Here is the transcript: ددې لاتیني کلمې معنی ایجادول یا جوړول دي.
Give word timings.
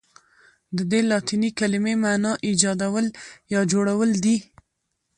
ددې 0.77 1.01
لاتیني 1.09 1.49
کلمې 1.59 1.93
معنی 2.03 2.31
ایجادول 2.47 3.05
یا 3.53 3.61
جوړول 3.71 4.11
دي. 4.23 4.37